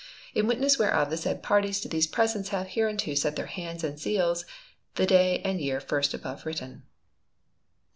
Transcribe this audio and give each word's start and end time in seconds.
In 0.33 0.47
witness 0.47 0.79
whereof, 0.79 1.11
the 1.11 1.15
said 1.17 1.43
parties 1.43 1.79
to 1.81 1.87
these 1.87 2.07
presents 2.07 2.49
have 2.49 2.69
hereunto 2.69 3.13
set 3.13 3.35
their 3.35 3.45
hands 3.45 3.83
and 3.83 3.99
seals, 3.99 4.45
the 4.95 5.05
day 5.05 5.43
and 5.45 5.61
year 5.61 5.79
first 5.79 6.15
above 6.15 6.43
written. 6.43 6.81